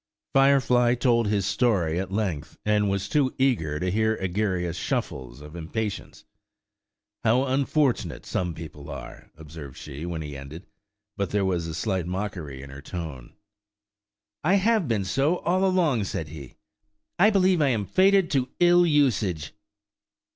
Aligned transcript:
Firefly 0.33 0.95
told 0.95 1.27
his 1.27 1.45
story 1.45 1.99
at 1.99 2.11
length, 2.11 2.57
and 2.65 2.89
was 2.89 3.07
too 3.07 3.35
eager 3.37 3.79
to 3.79 3.91
hear 3.91 4.17
Egeria's 4.19 4.75
shuffles 4.75 5.41
of 5.41 5.55
impatience. 5.55 6.23
"How 7.23 7.45
unfortunate 7.45 8.25
some 8.25 8.55
people 8.55 8.89
are!" 8.89 9.29
observed 9.37 9.77
she, 9.77 10.07
when 10.07 10.23
he 10.23 10.35
ended; 10.35 10.65
but 11.17 11.29
there 11.29 11.45
was 11.45 11.67
a 11.67 11.75
slight 11.75 12.07
mockery 12.07 12.63
in 12.63 12.71
her 12.71 12.81
tone. 12.81 13.35
"I 14.43 14.55
have 14.55 14.87
been 14.87 15.05
so 15.05 15.37
all 15.41 15.63
along," 15.63 16.05
said 16.05 16.29
he; 16.29 16.55
"I 17.19 17.29
believe 17.29 17.61
I 17.61 17.67
am 17.69 17.85
fated 17.85 18.31
to 18.31 18.49
ill 18.59 18.87
usage." 18.87 19.53